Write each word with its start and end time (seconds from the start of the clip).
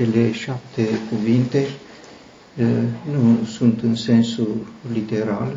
cele 0.00 0.32
șapte 0.32 0.88
cuvinte 1.08 1.66
nu 3.12 3.44
sunt 3.44 3.82
în 3.82 3.94
sensul 3.94 4.66
literal, 4.92 5.56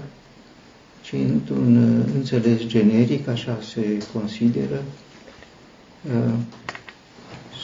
ci 1.02 1.14
într-un 1.14 1.76
înțeles 2.16 2.66
generic, 2.66 3.28
așa 3.28 3.60
se 3.74 4.04
consideră. 4.14 4.84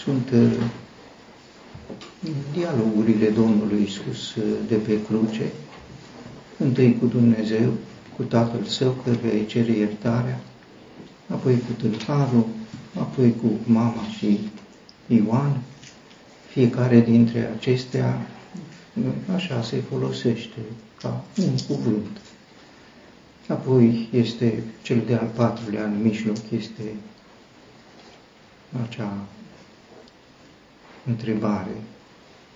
Sunt 0.04 0.34
dialogurile 2.54 3.30
Domnului 3.30 3.84
Isus 3.84 4.36
de 4.68 4.76
pe 4.76 5.02
cruce, 5.04 5.52
întâi 6.58 6.98
cu 7.00 7.06
Dumnezeu, 7.06 7.74
cu 8.16 8.24
Tatăl 8.24 8.64
Său, 8.64 8.96
căruia 9.04 9.34
îi 9.34 9.46
cere 9.46 9.72
iertarea, 9.72 10.40
apoi 11.28 11.54
cu 11.54 11.82
tâlharul, 11.82 12.46
apoi 13.00 13.36
cu 13.42 13.72
mama 13.72 14.04
și 14.18 14.40
Ioan, 15.08 15.62
fiecare 16.60 17.00
dintre 17.00 17.52
acestea 17.58 18.28
așa 19.36 19.62
se 19.62 19.78
folosește 19.78 20.60
ca 21.02 21.24
un 21.38 21.58
cuvânt. 21.68 22.22
Apoi 23.48 24.10
este 24.12 24.64
cel 24.82 25.02
de-al 25.06 25.30
patrulea 25.36 25.84
în 25.84 26.02
mijloc, 26.02 26.38
este 26.52 26.84
acea 28.88 29.14
întrebare 31.06 31.76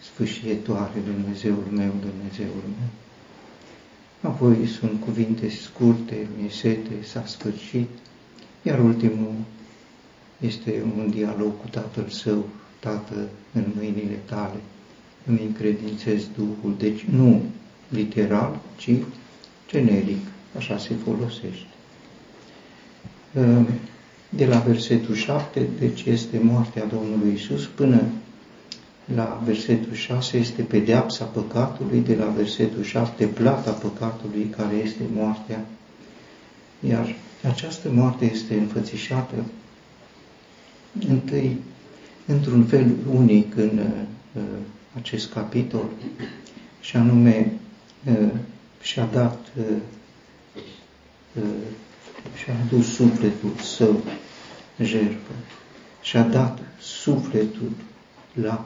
sfâșietoare, 0.02 1.00
Dumnezeul 1.06 1.68
meu, 1.72 1.92
Dumnezeul 2.00 2.64
meu. 2.78 2.90
Apoi 4.32 4.68
sunt 4.68 5.02
cuvinte 5.02 5.50
scurte, 5.50 6.28
mi 6.42 6.50
sete, 6.50 7.04
s-a 7.04 7.26
sfârșit, 7.26 7.90
iar 8.62 8.80
ultimul 8.80 9.34
este 10.40 10.84
un 10.98 11.10
dialog 11.10 11.52
cu 11.62 11.68
Tatăl 11.68 12.08
Său, 12.10 12.46
Tată, 12.84 13.16
în 13.54 13.64
mâinile 13.76 14.20
tale, 14.26 14.60
îmi 15.26 15.42
încredințez 15.46 16.28
Duhul. 16.36 16.76
Deci 16.78 17.02
nu 17.02 17.42
literal, 17.90 18.60
ci 18.78 18.90
generic, 19.70 20.26
așa 20.58 20.78
se 20.78 20.94
folosește. 21.04 21.68
Ehm, 23.34 23.68
de 24.30 24.46
la 24.46 24.58
versetul 24.60 25.16
7, 25.16 25.68
deci 25.80 26.04
este 26.04 26.40
moartea 26.44 26.86
Domnului 26.86 27.34
Isus, 27.34 27.66
până 27.66 28.02
la 29.16 29.42
versetul 29.46 29.94
6 29.94 30.38
este 30.38 30.62
pedeapsa 30.62 31.26
păcatului, 31.26 32.00
de 32.00 32.16
la 32.16 32.26
versetul 32.26 32.84
7 32.84 33.26
plata 33.26 33.72
păcatului, 33.72 34.48
care 34.58 34.76
este 34.76 35.02
moartea. 35.14 35.66
Iar 36.90 37.16
această 37.44 37.90
moarte 37.92 38.32
este 38.32 38.54
înfățișată 38.54 39.36
întâi 41.10 41.58
într-un 42.26 42.64
fel 42.66 42.92
unic 43.14 43.56
în 43.56 43.80
uh, 44.34 44.42
acest 44.96 45.32
capitol, 45.34 45.86
și 46.82 46.96
anume 46.96 47.52
uh, 48.06 48.30
și-a 48.82 49.06
dat, 49.06 49.40
uh, 49.58 49.66
uh, 51.34 51.44
și-a 52.44 52.54
adus 52.66 52.94
sufletul 52.94 53.52
său 53.62 54.02
jertfă, 54.82 55.32
și-a 56.02 56.24
dat 56.24 56.60
sufletul 56.80 57.72
la 58.34 58.66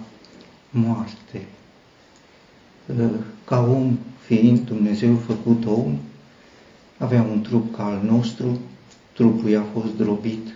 moarte. 0.70 1.46
Uh, 2.86 3.10
ca 3.46 3.60
om, 3.60 3.98
fiind 4.26 4.60
Dumnezeu 4.60 5.16
făcut 5.16 5.66
om, 5.66 5.98
avea 6.98 7.22
un 7.22 7.42
trup 7.42 7.76
ca 7.76 7.86
al 7.86 8.02
nostru, 8.04 8.60
trupul 9.14 9.50
i-a 9.50 9.66
fost 9.74 9.96
drobit 9.96 10.48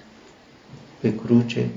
pe 0.99 1.15
cruce 1.15 1.69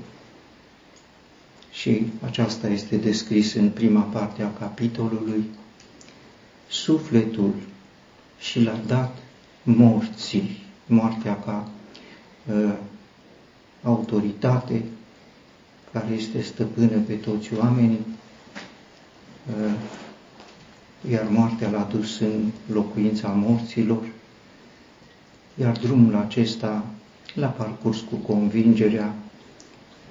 și 1.79 2.11
aceasta 2.25 2.67
este 2.67 2.95
descris 2.97 3.53
în 3.53 3.69
prima 3.69 4.01
parte 4.01 4.43
a 4.43 4.53
capitolului. 4.59 5.43
Sufletul 6.69 7.53
și 8.39 8.61
l-a 8.61 8.79
dat 8.87 9.17
morții, 9.63 10.63
moartea 10.85 11.39
ca 11.39 11.67
uh, 12.53 12.73
autoritate 13.83 14.83
care 15.91 16.13
este 16.13 16.41
stăpână 16.41 16.97
pe 17.07 17.13
toți 17.13 17.53
oamenii, 17.53 18.05
uh, 19.65 19.73
iar 21.11 21.27
moartea 21.29 21.69
l-a 21.69 21.87
dus 21.91 22.19
în 22.19 22.51
locuința 22.71 23.27
morților, 23.27 24.03
iar 25.55 25.77
drumul 25.77 26.15
acesta 26.15 26.85
l-a 27.33 27.47
parcurs 27.47 27.99
cu 27.99 28.15
convingerea 28.15 29.15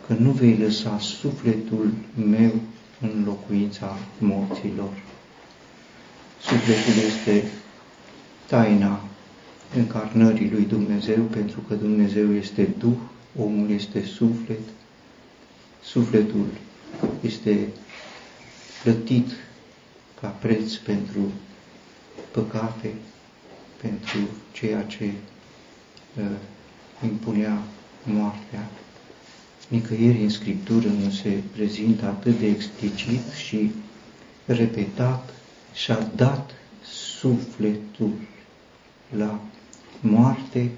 că 0.07 0.13
nu 0.19 0.31
vei 0.31 0.57
lăsa 0.57 0.99
sufletul 0.99 1.93
meu 2.29 2.53
în 3.01 3.23
locuința 3.27 3.99
morților. 4.19 4.93
Sufletul 6.41 7.03
este 7.07 7.49
taina 8.47 9.01
încarnării 9.77 10.51
lui 10.51 10.65
Dumnezeu, 10.65 11.23
pentru 11.23 11.61
că 11.69 11.75
Dumnezeu 11.75 12.35
este 12.35 12.75
Duh, 12.79 12.97
omul 13.39 13.71
este 13.71 14.05
suflet, 14.05 14.61
sufletul 15.83 16.47
este 17.21 17.69
plătit 18.83 19.29
ca 20.21 20.29
preț 20.29 20.75
pentru 20.75 21.21
păcate, 22.31 22.95
pentru 23.81 24.19
ceea 24.53 24.83
ce 24.83 25.05
uh, 25.05 26.25
impunea 27.05 27.59
moartea. 28.05 28.69
Nicăieri 29.69 30.23
în 30.23 30.29
Scriptură 30.29 30.89
nu 30.89 31.11
se 31.11 31.41
prezintă 31.53 32.05
atât 32.07 32.39
de 32.39 32.47
explicit 32.47 33.31
și 33.47 33.71
repetat 34.47 35.35
și-a 35.75 36.11
dat 36.17 36.51
sufletul 37.19 38.11
la 39.17 39.41
moarte 40.01 40.71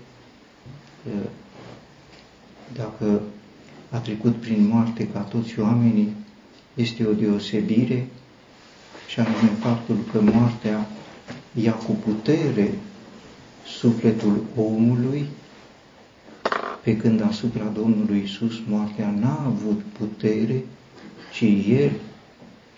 dacă 2.75 3.23
a 3.91 3.99
trecut 3.99 4.35
prin 4.37 4.67
moarte 4.67 5.09
ca 5.09 5.19
toți 5.21 5.61
oamenii, 5.61 6.13
este 6.75 7.05
o 7.05 7.13
deosebire 7.13 8.07
și 9.09 9.21
anume 9.21 9.51
faptul 9.61 9.97
că 10.13 10.21
moartea 10.21 10.87
ia 11.63 11.73
cu 11.73 11.93
putere 11.93 12.71
sufletul 13.79 14.45
omului 14.57 15.27
pe 16.87 16.97
când 16.97 17.23
asupra 17.23 17.65
Domnului 17.65 18.23
Isus 18.25 18.55
moartea 18.69 19.11
n-a 19.21 19.45
avut 19.47 19.81
putere, 19.99 20.65
ci 21.33 21.45
El 21.69 21.91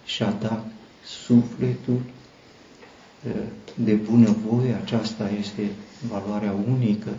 și-a 0.04 0.30
dat 0.40 0.66
sufletul 1.04 2.00
de 3.74 3.92
bunăvoie, 3.94 4.74
aceasta 4.82 5.30
este 5.30 5.70
valoarea 6.10 6.54
unică 6.68 7.10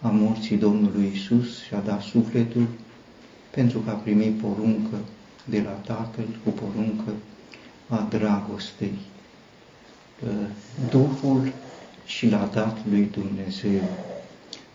a 0.00 0.08
morții 0.08 0.56
Domnului 0.56 1.10
Isus 1.14 1.62
și-a 1.62 1.80
dat 1.80 2.02
sufletul 2.02 2.66
pentru 3.50 3.78
că 3.78 3.90
a 3.90 3.94
primit 3.94 4.38
poruncă 4.38 4.96
de 5.44 5.60
la 5.60 5.70
Tatăl 5.70 6.26
cu 6.44 6.50
poruncă 6.50 7.12
a 7.88 8.06
dragostei. 8.10 8.98
Duhul 10.90 11.52
și 12.06 12.28
l-a 12.28 12.50
dat 12.52 12.78
lui 12.90 13.10
Dumnezeu 13.12 13.80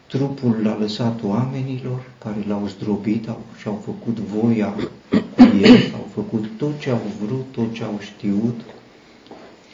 trupul 0.08 0.60
l-a 0.64 0.78
lăsat 0.78 1.24
oamenilor 1.24 2.10
care 2.18 2.44
l-au 2.48 2.68
zdrobit 2.68 3.28
au, 3.28 3.42
și-au 3.58 3.82
făcut 3.86 4.20
voia 4.20 4.70
cu 5.10 5.42
el, 5.62 5.92
au 5.94 6.08
făcut 6.14 6.50
tot 6.58 6.80
ce 6.80 6.90
au 6.90 7.02
vrut, 7.22 7.46
tot 7.52 7.74
ce 7.74 7.84
au 7.84 8.00
știut, 8.02 8.62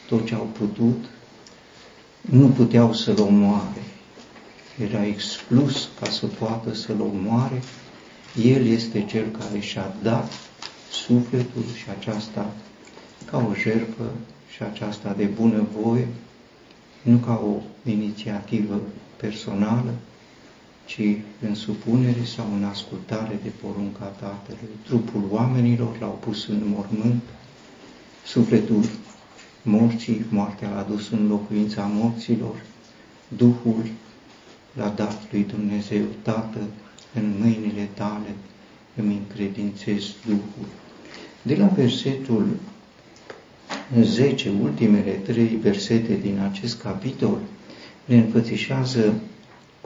tot 0.08 0.26
ce 0.26 0.34
au 0.34 0.48
putut, 0.58 1.04
nu 2.20 2.48
puteau 2.48 2.92
să-l 2.92 3.20
omoare. 3.20 3.82
Era 4.78 5.06
exclus 5.06 5.88
ca 6.00 6.10
să 6.10 6.26
poată 6.26 6.74
să-l 6.74 7.00
omoare. 7.00 7.62
El 8.42 8.66
este 8.66 9.04
cel 9.04 9.24
care 9.38 9.58
și-a 9.60 9.94
dat 10.02 10.32
sufletul 10.90 11.64
și 11.76 11.84
aceasta 11.98 12.52
ca 13.30 13.46
o 13.50 13.54
jertfă 13.54 14.10
și 14.54 14.62
aceasta 14.62 15.14
de 15.16 15.24
bună 15.24 15.66
voie, 15.80 16.08
nu 17.02 17.16
ca 17.16 17.42
o 17.46 17.90
inițiativă 17.90 18.80
personală, 19.16 19.94
ci 20.84 21.00
în 21.40 21.54
supunere 21.54 22.24
sau 22.24 22.46
în 22.56 22.64
ascultare 22.64 23.38
de 23.42 23.50
porunca 23.62 24.04
Tatălui. 24.04 24.68
Trupul 24.84 25.22
oamenilor 25.30 25.98
l-au 26.00 26.18
pus 26.20 26.48
în 26.48 26.62
mormânt, 26.64 27.22
sufletul 28.24 28.84
morții, 29.62 30.24
moartea 30.28 30.70
l-a 30.70 30.86
dus 30.90 31.10
în 31.10 31.28
locuința 31.28 31.90
morților, 31.92 32.62
Duhul 33.36 33.84
l-a 34.72 34.88
dat 34.88 35.22
lui 35.30 35.44
Dumnezeu 35.44 36.02
Tată, 36.22 36.58
în 37.14 37.34
mâinile 37.40 37.88
tale 37.94 38.34
îmi 38.96 39.20
încredințez 39.28 40.02
Duhul. 40.26 40.68
De 41.42 41.54
la 41.54 41.66
versetul 41.66 42.46
10, 44.00 44.52
ultimele 44.62 45.10
trei 45.10 45.58
versete 45.62 46.18
din 46.22 46.38
acest 46.38 46.80
capitol, 46.80 47.38
ne 48.04 48.16
înfățișează 48.16 49.14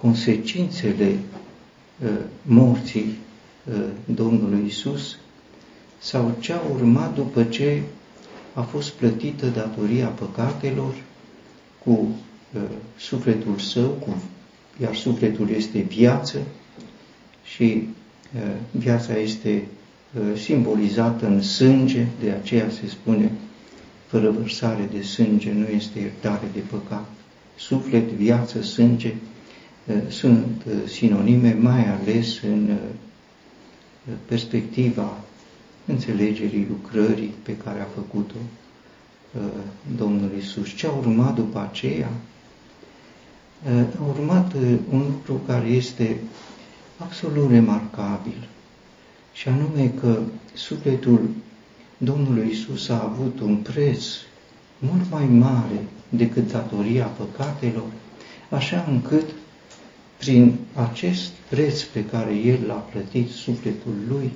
consecințele 0.00 1.19
uh, 2.05 2.09
morții 2.43 3.19
uh, 3.71 3.85
Domnului 4.05 4.65
Isus, 4.67 5.19
sau 5.99 6.35
ce 6.41 6.53
a 6.53 6.61
urmat 6.75 7.15
după 7.15 7.45
ce 7.45 7.83
a 8.55 8.61
fost 8.61 8.91
plătită 8.91 9.47
datoria 9.47 10.06
păcatelor 10.06 10.95
cu 11.85 11.91
uh, 11.91 12.61
sufletul 12.99 13.59
său, 13.59 13.89
cu, 13.89 14.23
iar 14.83 14.95
sufletul 14.95 15.50
este 15.50 15.79
viață 15.79 16.39
și 17.45 17.89
uh, 18.35 18.55
viața 18.71 19.17
este 19.17 19.67
uh, 20.15 20.39
simbolizată 20.39 21.27
în 21.27 21.43
sânge, 21.43 22.06
de 22.23 22.31
aceea 22.31 22.71
se 22.71 22.89
spune 22.89 23.33
fără 24.06 24.31
vărsare 24.31 24.89
de 24.93 25.03
sânge 25.03 25.53
nu 25.53 25.67
este 25.67 25.99
iertare 25.99 26.49
de 26.53 26.61
păcat. 26.71 27.06
Suflet, 27.56 28.09
viață, 28.09 28.62
sânge 28.62 29.09
uh, 29.09 29.38
sunt 30.08 30.62
uh, 30.67 30.73
sinonime 30.87 31.56
mai 31.61 31.85
ales 31.88 32.43
în 32.43 32.69
uh, 32.70 34.14
perspectiva 34.26 35.17
înțelegerii 35.87 36.67
lucrării 36.69 37.35
pe 37.43 37.56
care 37.56 37.81
a 37.81 37.85
făcut-o 37.94 38.37
Domnul 39.96 40.31
Isus. 40.38 40.69
Ce 40.75 40.87
a 40.87 40.90
urmat 40.90 41.35
după 41.35 41.69
aceea? 41.70 42.11
A 44.00 44.05
urmat 44.08 44.52
un 44.90 44.99
lucru 45.00 45.40
care 45.46 45.67
este 45.67 46.17
absolut 46.99 47.50
remarcabil, 47.50 48.49
și 49.32 49.49
anume 49.49 49.93
că 50.00 50.19
sufletul 50.55 51.29
Domnului 51.99 52.49
Isus 52.50 52.88
a 52.88 53.02
avut 53.02 53.40
un 53.40 53.56
preț 53.56 54.05
mult 54.79 55.11
mai 55.11 55.25
mare 55.25 55.85
decât 56.08 56.50
datoria 56.50 57.05
păcatelor, 57.05 57.87
așa 58.50 58.87
încât 58.88 59.25
prin 60.19 60.55
acest 60.75 61.31
preț 61.49 61.82
pe 61.82 62.05
care 62.05 62.35
El 62.35 62.59
l-a 62.67 62.75
plătit 62.93 63.31
sufletul 63.31 63.94
Lui, 64.09 64.31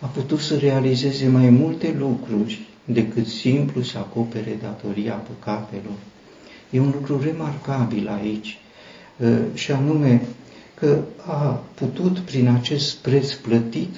a 0.00 0.06
putut 0.06 0.40
să 0.40 0.56
realizeze 0.56 1.28
mai 1.28 1.50
multe 1.50 1.94
lucruri 1.98 2.60
decât 2.84 3.26
simplu 3.26 3.82
să 3.82 3.98
acopere 3.98 4.58
datoria 4.62 5.12
păcatelor. 5.12 5.96
E 6.70 6.80
un 6.80 6.92
lucru 6.94 7.20
remarcabil 7.22 8.08
aici, 8.08 8.58
ă, 9.24 9.38
și 9.54 9.72
anume 9.72 10.22
că 10.74 10.98
a 11.26 11.62
putut 11.74 12.18
prin 12.18 12.48
acest 12.48 12.96
preț 12.96 13.32
plătit 13.32 13.94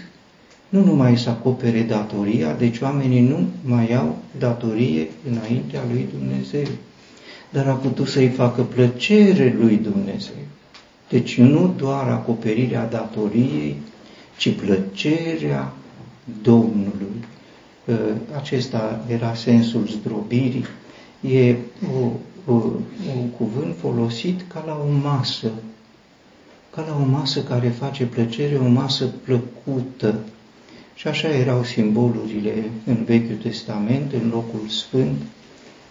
nu 0.68 0.84
numai 0.84 1.18
să 1.18 1.28
acopere 1.30 1.80
datoria, 1.82 2.52
deci 2.52 2.80
oamenii 2.80 3.20
nu 3.20 3.46
mai 3.64 3.94
au 3.94 4.18
datorie 4.38 5.08
înaintea 5.30 5.80
lui 5.90 6.08
Dumnezeu, 6.18 6.66
dar 7.50 7.66
a 7.66 7.74
putut 7.74 8.08
să-i 8.08 8.28
facă 8.28 8.62
plăcere 8.62 9.56
lui 9.58 9.76
Dumnezeu. 9.76 10.34
Deci 11.08 11.38
nu 11.38 11.74
doar 11.76 12.08
acoperirea 12.08 12.86
datoriei, 12.86 13.76
ci 14.36 14.56
plăcerea 14.56 15.72
Domnului. 16.42 17.24
Ă, 17.88 17.94
acesta 18.36 19.04
era 19.08 19.34
sensul 19.34 19.86
zdrobirii. 19.86 20.64
E 21.20 21.56
o, 21.94 22.06
o, 22.52 22.62
un 23.16 23.28
cuvânt 23.36 23.74
folosit 23.80 24.40
ca 24.48 24.62
la 24.66 24.84
o 24.88 24.92
masă, 25.02 25.50
ca 26.74 26.84
la 26.88 26.96
o 27.02 27.04
masă 27.04 27.42
care 27.42 27.68
face 27.68 28.04
plăcere, 28.04 28.56
o 28.56 28.68
masă 28.68 29.06
plăcută, 29.24 30.18
și 30.94 31.08
așa 31.08 31.28
erau 31.28 31.64
simbolurile 31.64 32.70
în 32.86 33.04
Vechiul 33.04 33.36
Testament, 33.36 34.12
în 34.12 34.28
locul 34.30 34.68
sfânt, 34.68 35.20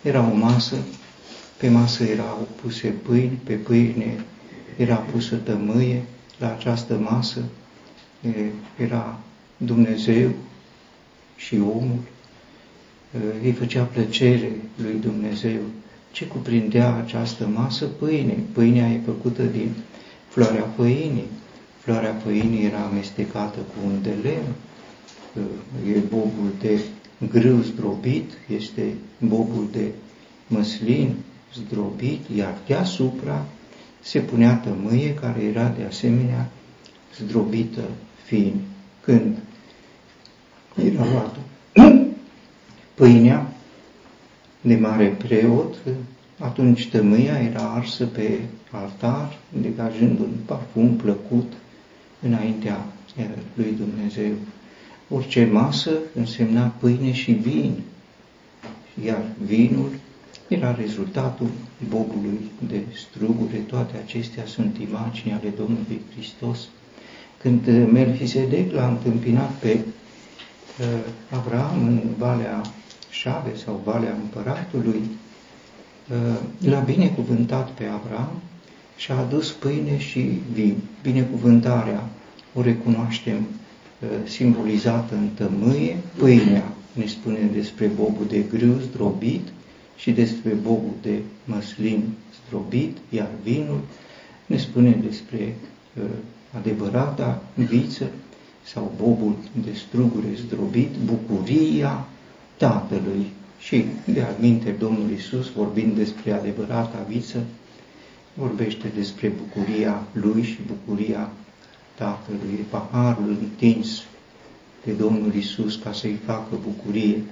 era 0.02 0.30
o 0.32 0.36
masă, 0.36 0.76
pe 1.58 1.70
masă 1.70 2.04
erau 2.04 2.48
puse 2.62 2.88
pâini, 2.88 3.40
pe 3.44 3.54
pâine 3.54 4.24
era 4.78 4.96
pusă 4.96 5.36
tămâie, 5.36 6.04
la 6.40 6.52
această 6.52 6.98
masă 6.98 7.44
era 8.78 9.20
Dumnezeu 9.58 10.32
și 11.36 11.56
omul, 11.56 12.00
îi 13.44 13.52
făcea 13.52 13.84
plăcere 13.84 14.52
lui 14.76 15.00
Dumnezeu. 15.02 15.60
Ce 16.12 16.26
cuprindea 16.26 16.96
această 16.96 17.48
masă? 17.48 17.86
Pâine. 17.86 18.38
Pâinea 18.52 18.90
e 18.90 19.00
făcută 19.06 19.44
din 19.44 19.70
floarea 20.28 20.64
păinii. 20.64 21.28
Floarea 21.80 22.12
păinii 22.12 22.66
era 22.66 22.80
amestecată 22.80 23.58
cu 23.58 23.86
un 23.86 24.02
de 24.02 24.14
lemn, 24.24 24.54
e 25.96 26.00
bobul 26.10 26.52
de 26.62 26.80
grâu 27.30 27.62
zdrobit, 27.62 28.32
este 28.56 28.94
bobul 29.20 29.68
de 29.72 29.92
măslin 30.48 31.16
zdrobit, 31.54 32.22
iar 32.36 32.58
deasupra 32.68 33.46
se 34.04 34.20
punea 34.20 34.56
tămâie 34.56 35.14
care 35.14 35.44
era 35.44 35.68
de 35.78 35.84
asemenea 35.84 36.50
zdrobită 37.20 37.82
fin. 38.26 38.62
Când 39.02 39.38
era 40.76 41.06
luată 41.12 41.38
pâinea 42.94 43.48
de 44.62 44.76
mare 44.76 45.08
preot, 45.08 45.76
atunci 46.40 46.90
tămâia 46.90 47.38
era 47.38 47.62
arsă 47.62 48.06
pe 48.06 48.40
altar, 48.72 49.38
degajând 49.62 50.20
un 50.20 50.32
parfum 50.46 50.96
plăcut 50.96 51.54
înaintea 52.22 52.86
lui 53.54 53.76
Dumnezeu. 53.78 54.34
Orice 55.10 55.46
masă 55.46 55.92
însemna 56.16 56.74
pâine 56.80 57.12
și 57.12 57.32
vin, 57.32 57.80
iar 59.06 59.24
vinul 59.46 59.90
era 60.48 60.76
rezultatul 60.76 61.50
bobului 61.90 62.40
de 62.68 62.82
strugure. 62.94 63.58
Toate 63.58 63.98
acestea 64.06 64.46
sunt 64.46 64.78
imagini 64.78 65.34
ale 65.34 65.54
Domnului 65.58 66.02
Hristos. 66.16 66.60
Când 67.38 67.92
Melchisedec 67.92 68.72
l-a 68.72 68.88
întâmpinat 68.88 69.52
pe 69.52 69.80
uh, 69.80 70.86
Avram 71.30 71.88
în 71.88 72.02
Valea 72.18 72.62
Șave 73.10 73.56
sau 73.66 73.82
Valea 73.84 74.18
Împăratului, 74.22 75.02
uh, 75.02 76.70
l-a 76.70 76.80
binecuvântat 76.80 77.70
pe 77.70 77.84
Avram 77.84 78.32
și 78.96 79.12
a 79.12 79.16
adus 79.16 79.52
pâine 79.52 79.98
și 79.98 80.42
vin. 80.54 80.78
Binecuvântarea 81.02 82.10
o 82.54 82.62
recunoaștem 82.62 83.48
Uh, 84.04 84.10
simbolizată 84.30 85.16
în 85.16 85.28
tămâie, 85.34 85.98
pâinea 86.18 86.64
ne 86.94 87.06
spune 87.06 87.50
despre 87.54 87.86
bobul 87.86 88.26
de 88.30 88.40
grâu 88.40 88.80
zdrobit 88.80 89.48
și 90.04 90.12
despre 90.12 90.54
bobul 90.54 90.94
de 91.02 91.22
măslin 91.46 92.10
zdrobit, 92.46 92.98
iar 93.10 93.30
vinul 93.44 93.80
ne 94.46 94.58
spune 94.58 94.92
despre 94.92 95.56
uh, 95.98 96.04
adevărata 96.58 97.44
viță 97.56 98.10
sau 98.64 98.92
bobul 98.98 99.36
de 99.66 99.74
strugure 99.74 100.28
zdrobit, 100.46 100.90
bucuria 101.06 102.08
Tatălui. 102.58 103.26
Și 103.60 103.86
de 104.06 104.22
alminte 104.22 104.72
Domnul 104.72 105.10
Isus, 105.10 105.52
vorbind 105.52 105.96
despre 105.96 106.32
adevărata 106.32 107.06
viță, 107.08 107.44
vorbește 108.34 108.92
despre 108.96 109.28
bucuria 109.28 110.04
Lui 110.12 110.44
și 110.44 110.58
bucuria 110.68 111.32
Tatălui, 111.96 112.66
paharul 112.70 113.38
întins 113.40 114.04
de 114.86 114.92
Domnul 114.92 115.34
Isus 115.34 115.76
ca 115.76 115.94
să-i 115.94 116.20
facă 116.26 116.56
bucurie 116.64 117.24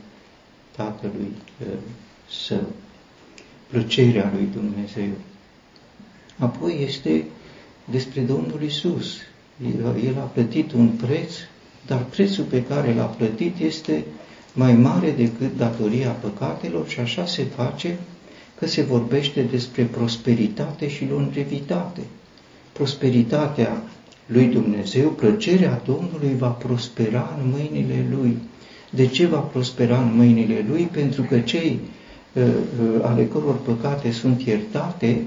Tatălui 0.75 1.31
Său, 2.31 2.71
plăcerea 3.67 4.31
lui 4.35 4.47
Dumnezeu. 4.53 5.11
Apoi 6.37 6.83
este 6.87 7.23
despre 7.85 8.21
Domnul 8.21 8.61
Isus. 8.65 9.17
El 10.05 10.15
a 10.19 10.23
plătit 10.23 10.71
un 10.71 10.87
preț, 10.87 11.33
dar 11.85 12.03
prețul 12.03 12.43
pe 12.43 12.63
care 12.63 12.93
l-a 12.93 13.03
plătit 13.03 13.59
este 13.59 14.05
mai 14.53 14.73
mare 14.73 15.11
decât 15.11 15.57
datoria 15.57 16.09
păcatelor 16.09 16.87
și 16.87 16.99
așa 16.99 17.25
se 17.25 17.43
face 17.43 17.97
că 18.59 18.67
se 18.67 18.81
vorbește 18.81 19.41
despre 19.41 19.83
prosperitate 19.83 20.89
și 20.89 21.07
longevitate. 21.09 22.01
Prosperitatea 22.71 23.83
lui 24.25 24.45
Dumnezeu, 24.45 25.09
plăcerea 25.09 25.81
Domnului 25.85 26.35
va 26.37 26.49
prospera 26.49 27.39
în 27.43 27.49
mâinile 27.49 28.05
Lui. 28.09 28.37
De 28.89 29.07
ce 29.07 29.25
va 29.25 29.39
prospera 29.39 30.01
în 30.01 30.15
mâinile 30.15 30.65
Lui? 30.69 30.89
Pentru 30.91 31.21
că 31.21 31.39
cei 31.39 31.69
uh, 31.71 31.79
uh, 31.81 32.00
ale 33.01 33.25
căror 33.25 33.55
păcate 33.65 34.11
sunt 34.11 34.41
iertate, 34.41 35.21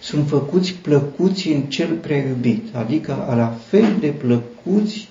sunt 0.00 0.28
făcuți 0.28 0.72
plăcuți 0.72 1.48
în 1.48 1.60
cel 1.60 1.94
prea 1.94 2.16
iubit, 2.16 2.74
adică 2.74 3.34
la 3.36 3.56
fel 3.68 3.96
de 4.00 4.06
plăcuți 4.06 5.08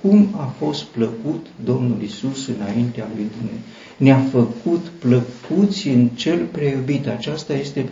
cum 0.00 0.28
a 0.36 0.54
fost 0.58 0.82
plăcut 0.82 1.46
Domnul 1.64 2.02
Isus 2.02 2.46
înaintea 2.46 3.08
lui 3.14 3.26
Dumnezeu. 3.36 3.60
Ne-a 3.96 4.20
făcut 4.30 4.84
plăcuți 4.98 5.88
în 5.88 6.08
cel 6.08 6.38
prea 6.52 6.70
iubit. 6.70 7.06
Aceasta 7.06 7.54
este 7.54 7.88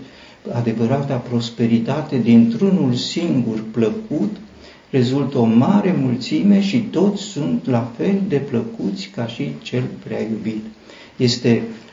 adevărata 0.53 1.15
prosperitate 1.15 2.19
dintr-unul 2.19 2.95
singur 2.95 3.65
plăcut, 3.71 4.37
rezultă 4.91 5.39
o 5.39 5.45
mare 5.45 5.97
mulțime 6.01 6.61
și 6.61 6.79
toți 6.79 7.23
sunt 7.23 7.67
la 7.67 7.93
fel 7.97 8.21
de 8.29 8.37
plăcuți 8.37 9.11
ca 9.15 9.27
și 9.27 9.53
cel 9.63 9.85
prea 10.05 10.21
iubit. 10.21 10.65
Este 11.17 11.63
uh, 11.65 11.88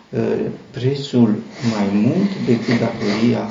prețul 0.71 1.35
mai 1.71 1.89
mult 1.93 2.29
decât 2.45 2.79
datoria 2.79 3.49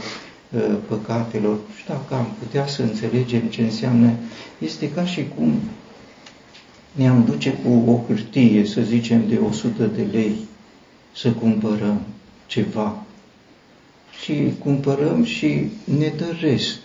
uh, 0.51 0.77
păcatelor. 0.89 1.59
Și 1.77 1.87
dacă 1.87 2.15
am 2.15 2.27
putea 2.39 2.67
să 2.67 2.83
înțelegem 2.83 3.41
ce 3.41 3.63
înseamnă, 3.63 4.11
este 4.59 4.91
ca 4.91 5.05
și 5.05 5.27
cum 5.37 5.53
ne-am 6.93 7.25
duce 7.25 7.53
cu 7.53 7.91
o 7.91 8.05
hârtie, 8.07 8.65
să 8.65 8.81
zicem, 8.81 9.29
de 9.29 9.39
100 9.49 9.85
de 9.87 10.03
lei, 10.13 10.37
să 11.15 11.31
cumpărăm 11.31 12.01
ceva. 12.47 13.03
Și 14.23 14.53
cumpărăm 14.59 15.25
și 15.25 15.69
ne 15.99 16.13
dă 16.17 16.27
rest. 16.41 16.81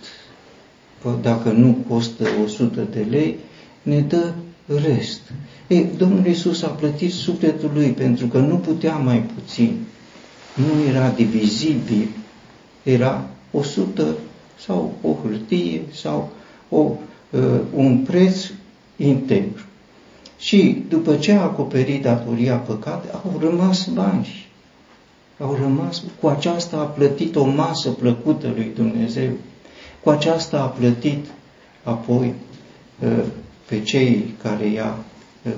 Dacă 1.22 1.50
nu 1.50 1.76
costă 1.88 2.28
100 2.44 2.80
de 2.92 3.06
lei, 3.10 3.36
ne 3.82 4.00
dă 4.00 4.32
rest. 4.66 5.20
Ei, 5.70 5.88
Domnul 5.96 6.26
Iisus 6.26 6.62
a 6.62 6.68
plătit 6.68 7.12
sufletul 7.12 7.70
lui 7.74 7.90
pentru 7.90 8.26
că 8.26 8.38
nu 8.38 8.56
putea 8.56 8.96
mai 8.96 9.22
puțin. 9.34 9.76
Nu 10.54 10.88
era 10.88 11.08
divizibil. 11.08 12.08
Era 12.82 13.26
100 13.50 14.16
sau 14.58 14.94
o 15.02 15.16
hârtie 15.22 15.80
sau 15.92 16.30
o, 16.68 16.90
uh, 17.30 17.60
un 17.74 17.98
preț 17.98 18.50
integru. 18.96 19.64
Și 20.38 20.82
după 20.88 21.16
ce 21.16 21.32
a 21.32 21.42
acoperit 21.42 22.02
datoria 22.02 22.56
păcat, 22.56 23.14
au 23.24 23.40
rămas 23.40 23.86
bani. 23.86 24.48
Au 25.38 25.58
rămas, 25.60 26.02
cu 26.20 26.26
aceasta 26.26 26.76
a 26.76 26.84
plătit 26.84 27.36
o 27.36 27.44
masă 27.44 27.90
plăcută 27.90 28.52
lui 28.54 28.70
Dumnezeu. 28.74 29.30
Cu 30.02 30.10
aceasta 30.10 30.60
a 30.60 30.66
plătit 30.66 31.26
apoi 31.82 32.34
uh, 33.02 33.24
pe 33.66 33.82
cei 33.82 34.34
care 34.42 34.66
i-a 34.66 34.96
uh, 34.98 35.09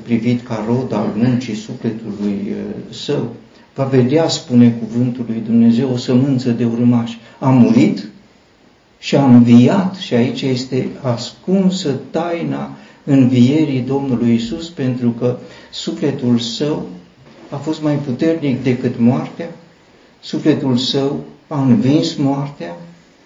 privit 0.03 0.47
ca 0.47 0.65
rod 0.67 0.93
al 0.93 1.13
muncii 1.17 1.55
sufletului 1.55 2.47
uh, 2.49 2.95
său. 2.95 3.29
Va 3.75 3.85
vedea, 3.85 4.29
spune 4.29 4.71
cuvântul 4.71 5.25
lui 5.29 5.43
Dumnezeu, 5.47 5.91
o 5.93 5.97
sămânță 5.97 6.51
de 6.51 6.65
urmași. 6.65 7.19
A 7.39 7.49
murit 7.49 8.09
și 8.99 9.17
a 9.17 9.25
înviat 9.25 9.95
și 9.95 10.15
aici 10.15 10.43
este 10.43 10.89
ascunsă 11.03 11.91
taina 12.11 12.71
învierii 13.05 13.81
Domnului 13.81 14.35
Isus, 14.35 14.69
pentru 14.69 15.11
că 15.11 15.39
sufletul 15.71 16.39
său 16.39 16.87
a 17.51 17.57
fost 17.57 17.83
mai 17.83 17.95
puternic 17.95 18.63
decât 18.63 18.99
moartea, 18.99 19.51
sufletul 20.21 20.77
său 20.77 21.25
a 21.49 21.61
învins 21.61 22.15
moartea 22.15 22.77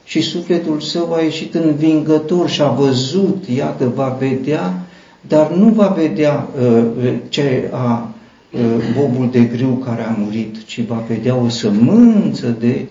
și 0.05 0.21
sufletul 0.21 0.81
său 0.81 1.13
a 1.13 1.21
ieșit 1.21 1.55
învingător 1.55 2.49
și 2.49 2.63
a 2.63 2.69
văzut, 2.69 3.45
iată, 3.49 3.89
va 3.95 4.17
vedea, 4.19 4.86
dar 5.29 5.51
nu 5.51 5.69
va 5.69 5.87
vedea 5.87 6.49
uh, 6.61 7.15
ce 7.29 7.71
a 7.73 8.15
uh, 8.53 8.61
bobul 8.97 9.31
de 9.31 9.41
grâu 9.41 9.75
care 9.75 10.03
a 10.03 10.17
murit, 10.19 10.65
ci 10.65 10.85
va 10.85 11.05
vedea 11.09 11.37
o 11.37 11.49
sămânță 11.49 12.57
de 12.59 12.87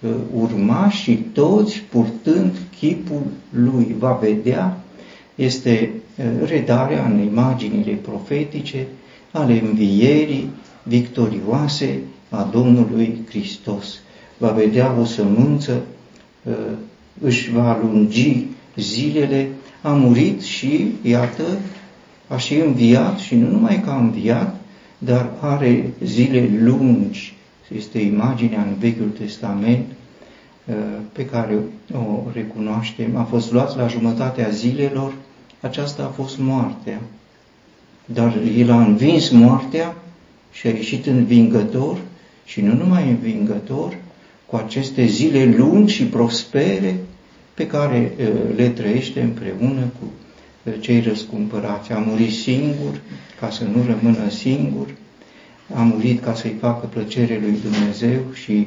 uh, 0.00 0.10
urmași 0.34 1.02
și 1.02 1.14
toți 1.14 1.82
purtând 1.90 2.52
chipul 2.78 3.22
lui. 3.50 3.94
Va 3.98 4.18
vedea 4.22 4.78
este 5.34 5.90
redarea 6.44 7.04
în 7.04 7.18
imaginile 7.18 7.92
profetice 7.92 8.86
ale 9.30 9.62
învierii 9.68 10.50
victorioase 10.82 11.98
a 12.28 12.48
Domnului 12.52 13.18
Hristos. 13.28 13.98
Va 14.38 14.48
vedea 14.48 14.96
o 15.00 15.04
sămânță, 15.04 15.82
își 17.20 17.50
va 17.52 17.78
lungi 17.82 18.46
zilele, 18.76 19.48
a 19.84 19.92
murit 19.92 20.42
și, 20.42 20.86
iată, 21.02 21.42
a 22.28 22.36
și 22.36 22.54
înviat 22.54 23.18
și 23.18 23.34
nu 23.34 23.50
numai 23.50 23.80
că 23.84 23.90
a 23.90 23.98
înviat, 23.98 24.56
dar 24.98 25.30
are 25.40 25.92
zile 26.04 26.50
lungi. 26.60 27.34
Este 27.76 27.98
imaginea 27.98 28.60
în 28.60 28.74
Vechiul 28.78 29.12
Testament 29.18 29.84
pe 31.12 31.24
care 31.24 31.58
o 31.92 32.30
recunoaștem. 32.32 33.16
A 33.16 33.22
fost 33.22 33.52
luat 33.52 33.76
la 33.76 33.86
jumătatea 33.86 34.48
zilelor 34.48 35.12
aceasta 35.60 36.02
a 36.02 36.08
fost 36.22 36.38
moartea. 36.38 37.00
Dar 38.04 38.38
el 38.56 38.70
a 38.70 38.84
învins 38.84 39.30
moartea 39.30 39.96
și 40.52 40.66
a 40.66 40.70
ieșit 40.70 41.06
învingător 41.06 41.98
și 42.44 42.60
nu 42.60 42.74
numai 42.74 43.08
învingător, 43.08 43.96
cu 44.46 44.56
aceste 44.56 45.04
zile 45.04 45.54
lungi 45.56 45.94
și 45.94 46.04
prospere 46.04 46.96
pe 47.54 47.66
care 47.66 48.12
le 48.56 48.68
trăiește 48.68 49.20
împreună 49.20 49.80
cu 49.80 50.06
cei 50.80 51.00
răscumpărați. 51.00 51.92
A 51.92 51.98
murit 51.98 52.32
singur 52.32 53.00
ca 53.40 53.50
să 53.50 53.64
nu 53.64 53.84
rămână 53.86 54.28
singur, 54.28 54.86
a 55.74 55.80
murit 55.82 56.22
ca 56.22 56.34
să-i 56.34 56.56
facă 56.60 56.86
plăcere 56.86 57.40
lui 57.42 57.58
Dumnezeu 57.62 58.20
și 58.32 58.66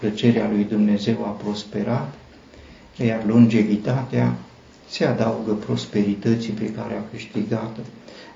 plăcerea 0.00 0.50
lui 0.52 0.66
Dumnezeu 0.68 1.16
a 1.24 1.28
prosperat, 1.28 2.14
iar 3.06 3.22
longevitatea 3.26 4.34
se 4.88 5.04
adaugă 5.04 5.52
prosperității 5.52 6.52
pe 6.52 6.72
care 6.72 6.94
a 6.94 7.10
câștigat-o. 7.10 7.80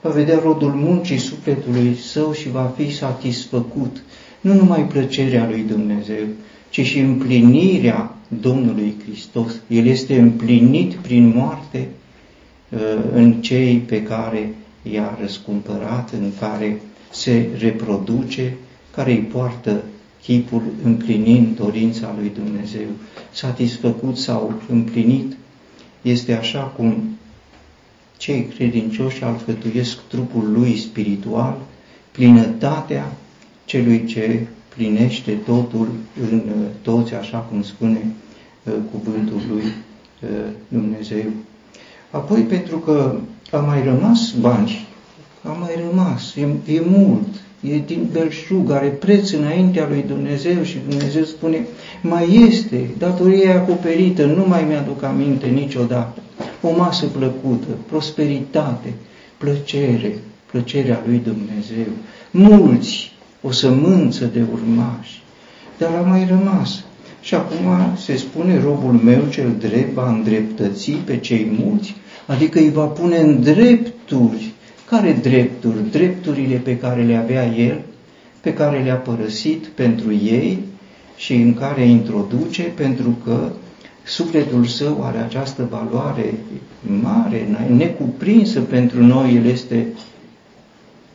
Va 0.02 0.10
vedea 0.10 0.38
rodul 0.42 0.70
muncii 0.70 1.18
sufletului 1.18 1.96
său 1.96 2.32
și 2.32 2.50
va 2.50 2.72
fi 2.76 2.94
satisfăcut, 2.94 4.02
nu 4.40 4.54
numai 4.54 4.86
plăcerea 4.86 5.46
lui 5.48 5.60
Dumnezeu, 5.60 6.24
ci 6.70 6.80
și 6.80 6.98
împlinirea 6.98 8.16
Domnului 8.40 8.94
Hristos. 9.02 9.52
El 9.68 9.86
este 9.86 10.18
împlinit 10.18 10.94
prin 10.94 11.32
moarte 11.36 11.78
uh, 11.78 11.97
în 13.12 13.32
cei 13.32 13.76
pe 13.76 14.02
care 14.02 14.54
i-a 14.82 15.18
răscumpărat, 15.20 16.10
în 16.12 16.32
care 16.40 16.80
se 17.10 17.48
reproduce, 17.58 18.56
care 18.90 19.10
îi 19.10 19.18
poartă 19.18 19.82
chipul 20.22 20.62
împlinind 20.84 21.56
dorința 21.56 22.14
lui 22.18 22.32
Dumnezeu. 22.34 22.86
Satisfăcut 23.32 24.16
sau 24.16 24.60
împlinit 24.68 25.36
este 26.02 26.32
așa 26.32 26.60
cum 26.60 27.18
cei 28.16 28.44
credincioși 28.56 29.24
alcătuiesc 29.24 29.98
trupul 30.08 30.52
lui 30.52 30.76
spiritual, 30.76 31.58
plinătatea 32.12 33.12
celui 33.64 34.04
ce 34.04 34.46
plinește 34.74 35.32
totul 35.32 35.88
în 36.30 36.38
uh, 36.38 36.66
toți, 36.82 37.14
așa 37.14 37.38
cum 37.38 37.62
spune 37.62 38.14
uh, 38.64 38.72
cuvântul 38.90 39.40
lui 39.48 39.62
uh, 39.62 40.28
Dumnezeu. 40.68 41.24
Apoi, 42.10 42.40
pentru 42.40 42.76
că 42.78 43.14
a 43.50 43.56
mai 43.56 43.84
rămas 43.84 44.32
bani, 44.40 44.86
a 45.42 45.48
mai 45.48 45.70
rămas, 45.88 46.34
e, 46.34 46.72
e 46.72 46.80
mult, 46.88 47.26
e 47.60 47.78
din 47.86 48.08
belșug, 48.12 48.70
are 48.70 48.86
preț 48.86 49.30
înaintea 49.30 49.86
lui 49.88 50.04
Dumnezeu 50.06 50.62
și 50.62 50.76
Dumnezeu 50.88 51.24
spune, 51.24 51.66
mai 52.02 52.46
este, 52.48 52.90
datoria 52.98 53.54
acoperită, 53.54 54.24
nu 54.24 54.44
mai 54.46 54.64
mi-aduc 54.68 55.02
aminte 55.02 55.46
niciodată. 55.46 56.22
O 56.62 56.76
masă 56.76 57.06
plăcută, 57.06 57.66
prosperitate, 57.86 58.92
plăcere, 59.38 60.18
plăcerea 60.50 61.02
lui 61.06 61.22
Dumnezeu. 61.24 61.92
Mulți, 62.30 63.12
o 63.42 63.50
sămânță 63.50 64.24
de 64.24 64.44
urmași, 64.52 65.22
dar 65.78 65.90
a 65.94 66.00
mai 66.00 66.26
rămas. 66.28 66.82
Și 67.20 67.34
acum 67.34 67.96
se 67.96 68.16
spune, 68.16 68.60
robul 68.60 68.92
meu 68.92 69.20
cel 69.30 69.54
drept 69.58 69.92
va 69.92 70.08
îndreptăți 70.10 70.90
pe 70.90 71.18
cei 71.18 71.50
mulți, 71.60 71.94
adică 72.28 72.58
îi 72.58 72.70
va 72.70 72.84
pune 72.84 73.16
în 73.18 73.42
drepturi. 73.42 74.52
Care 74.88 75.12
drepturi? 75.22 75.90
Drepturile 75.90 76.56
pe 76.56 76.78
care 76.78 77.02
le 77.02 77.16
avea 77.16 77.46
el, 77.46 77.80
pe 78.40 78.54
care 78.54 78.82
le-a 78.82 78.96
părăsit 78.96 79.66
pentru 79.66 80.12
ei 80.12 80.58
și 81.16 81.34
în 81.34 81.54
care 81.54 81.84
introduce 81.84 82.62
pentru 82.62 83.18
că 83.24 83.52
sufletul 84.04 84.64
său 84.64 85.04
are 85.04 85.18
această 85.18 85.68
valoare 85.70 86.34
mare, 87.02 87.48
necuprinsă 87.76 88.60
pentru 88.60 89.04
noi, 89.04 89.34
el 89.34 89.44
este, 89.44 89.86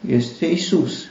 este 0.07 0.45
Isus, 0.45 1.05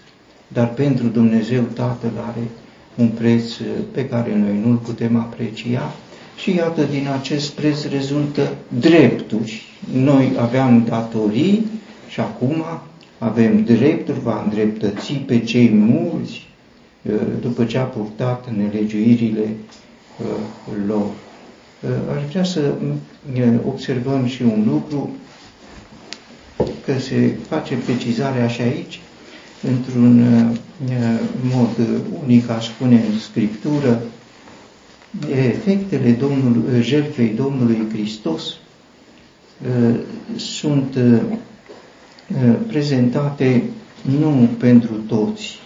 dar 0.49 0.69
pentru 0.69 1.07
Dumnezeu 1.07 1.63
Tatăl 1.63 2.11
are 2.29 2.49
un 2.95 3.09
preț 3.09 3.53
pe 3.93 4.09
care 4.09 4.37
noi 4.37 4.61
nu-l 4.65 4.77
putem 4.77 5.17
aprecia 5.17 5.93
și 6.37 6.55
iată 6.55 6.83
din 6.83 7.09
acest 7.21 7.51
preț 7.51 7.85
rezultă 7.85 8.55
drepturi. 8.81 9.63
Noi 9.93 10.33
aveam 10.39 10.85
datorii, 10.89 11.67
și 12.09 12.21
acum 12.21 12.65
avem 13.19 13.65
dreptul, 13.65 14.15
va 14.23 14.43
îndreptăți 14.45 15.13
pe 15.13 15.39
cei 15.39 15.71
mulți 15.71 16.47
uh, 17.03 17.13
după 17.41 17.65
ce 17.65 17.79
a 17.79 17.83
purtat 17.83 18.49
nelegiuirile 18.57 19.55
uh, 20.21 20.75
lor. 20.87 21.07
Uh, 21.81 21.91
aș 22.17 22.23
vrea 22.31 22.45
să 22.45 22.73
observăm 23.67 24.27
și 24.27 24.43
un 24.43 24.65
lucru, 24.67 25.11
că 26.85 26.99
se 26.99 27.37
face 27.49 27.75
precizarea 27.75 28.49
și 28.49 28.61
aici, 28.61 29.01
într-un 29.63 30.25
mod 31.55 31.89
unic, 32.23 32.51
aș 32.51 32.67
spune 32.67 33.05
în 33.13 33.19
Scriptură, 33.19 34.03
efectele 35.31 36.11
Domnului, 36.11 36.83
jertfei 36.83 37.29
Domnului 37.37 37.87
Hristos 37.93 38.57
sunt 40.37 40.97
Eh, 42.35 42.55
prezentate 42.67 43.63
nu 44.19 44.49
pentru 44.59 44.95
toți. 44.95 45.59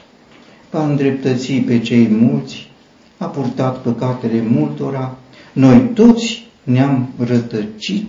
Va 0.70 0.86
îndreptăți 0.88 1.52
pe 1.52 1.78
cei 1.78 2.08
mulți, 2.08 2.70
a 3.16 3.24
purtat 3.24 3.82
păcatele 3.82 4.42
multora, 4.42 5.18
noi 5.52 5.90
toți 5.94 6.46
ne-am 6.62 7.08
rătăcit, 7.18 8.08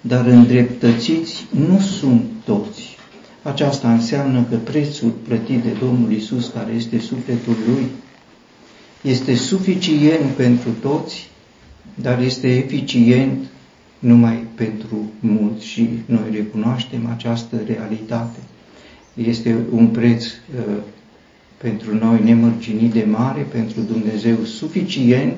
dar 0.00 0.26
îndreptățiți 0.26 1.46
nu 1.68 1.78
sunt 1.78 2.22
toți. 2.44 2.96
Aceasta 3.42 3.92
înseamnă 3.92 4.46
că 4.50 4.56
prețul 4.56 5.10
plătit 5.10 5.62
de 5.62 5.72
Domnul 5.80 6.12
Isus, 6.12 6.50
care 6.54 6.72
este 6.72 6.98
sufletul 6.98 7.56
Lui, 7.66 7.86
este 9.02 9.34
suficient 9.34 10.30
pentru 10.36 10.70
toți, 10.80 11.28
dar 11.94 12.20
este 12.20 12.48
eficient 12.56 13.44
numai 13.98 14.44
pentru 14.54 15.10
mulți 15.20 15.66
și 15.66 15.88
noi 16.06 16.28
recunoaștem 16.32 17.06
această 17.06 17.56
realitate. 17.66 18.38
Este 19.14 19.56
un 19.72 19.86
preț 19.86 20.24
uh, 20.24 20.76
pentru 21.56 21.94
noi 21.94 22.20
nemărginit 22.24 22.92
de 22.92 23.06
mare, 23.10 23.40
pentru 23.40 23.80
Dumnezeu 23.80 24.36
suficient, 24.44 25.36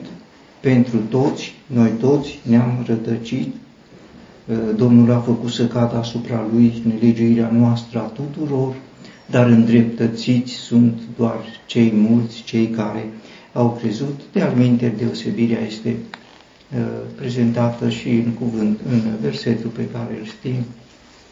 pentru 0.61 0.97
toți, 1.09 1.55
noi 1.67 1.91
toți 2.01 2.39
ne-am 2.49 2.85
rătăcit, 2.87 3.55
uh, 4.47 4.57
Domnul 4.77 5.13
a 5.13 5.19
făcut 5.19 5.51
să 5.51 5.67
cadă 5.67 5.97
asupra 5.97 6.47
Lui 6.53 6.83
nelegiuirea 6.87 7.51
noastră 7.51 7.99
a 7.99 8.03
tuturor, 8.03 8.75
dar 9.31 9.47
îndreptățiți 9.47 10.53
sunt 10.53 10.99
doar 11.17 11.37
cei 11.67 11.93
mulți, 11.95 12.43
cei 12.43 12.67
care 12.69 13.09
au 13.53 13.79
crezut. 13.81 14.21
De 14.33 14.41
alminte, 14.41 14.89
deosebirea 14.89 15.61
este 15.61 15.97
uh, 16.77 16.87
prezentată 17.17 17.89
și 17.89 18.09
în 18.09 18.31
cuvânt, 18.31 18.81
în 18.89 19.17
versetul 19.21 19.71
pe 19.71 19.89
care 19.89 20.19
îl 20.19 20.25
știm. 20.25 20.65